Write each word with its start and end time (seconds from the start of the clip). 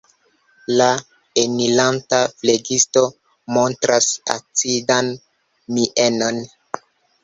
La 0.81 0.87
eniranta 1.41 2.23
flegisto 2.39 3.05
montras 3.59 4.11
acidan 4.41 5.17
mienon. 5.79 6.47